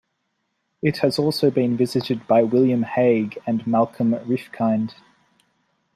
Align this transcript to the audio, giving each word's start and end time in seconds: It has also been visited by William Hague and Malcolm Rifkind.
It 0.81 0.97
has 0.97 1.19
also 1.19 1.51
been 1.51 1.77
visited 1.77 2.25
by 2.25 2.41
William 2.41 2.81
Hague 2.81 3.37
and 3.45 3.67
Malcolm 3.67 4.13
Rifkind. 4.13 4.95